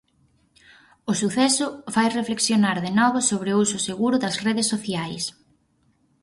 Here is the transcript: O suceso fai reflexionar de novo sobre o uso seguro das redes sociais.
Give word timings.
O 1.11 1.13
suceso 1.21 1.67
fai 1.93 2.07
reflexionar 2.19 2.77
de 2.85 2.91
novo 2.99 3.19
sobre 3.29 3.49
o 3.51 3.59
uso 3.65 3.77
seguro 3.87 4.15
das 4.23 4.35
redes 4.45 4.69
sociais. 4.73 5.23